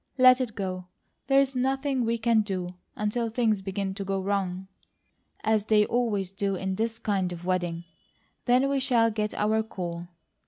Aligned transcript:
Let 0.17 0.41
it 0.41 0.55
go! 0.55 0.87
There's 1.27 1.55
nothing 1.55 2.05
we 2.05 2.17
can 2.17 2.41
do, 2.41 2.73
until 2.95 3.29
things 3.29 3.61
begin 3.61 3.93
to 3.93 4.03
go 4.03 4.19
WRONG, 4.19 4.67
as 5.43 5.65
they 5.65 5.85
always 5.85 6.31
do 6.31 6.55
in 6.55 6.73
this 6.73 6.97
kind 6.97 7.31
of 7.31 7.45
wedding; 7.45 7.83
then 8.45 8.67
we 8.67 8.79
shall 8.79 9.11
get 9.11 9.35
our 9.35 9.61
call. 9.61 10.07